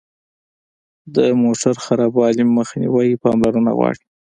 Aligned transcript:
د 1.15 1.17
موټر 1.43 1.73
خرابوالي 1.85 2.43
مخنیوی 2.57 3.19
پاملرنه 3.23 3.71
غواړي. 3.77 4.03